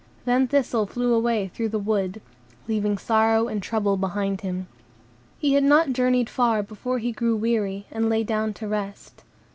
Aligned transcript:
Then 0.25 0.47
Thistle 0.47 0.87
flew 0.87 1.13
away 1.13 1.49
through 1.49 1.69
the 1.69 1.77
wood, 1.77 2.21
leaving 2.67 2.97
sorrow 2.97 3.47
and 3.47 3.61
trouble 3.61 3.97
behind 3.97 4.41
him. 4.41 4.65
He 5.37 5.53
had 5.53 5.63
not 5.63 5.93
journeyed 5.93 6.27
far 6.27 6.63
before 6.63 6.97
he 6.97 7.11
grew 7.11 7.35
weary, 7.35 7.85
and 7.91 8.09
lay 8.09 8.23
down 8.23 8.55
to 8.55 8.67
rest. 8.67 9.23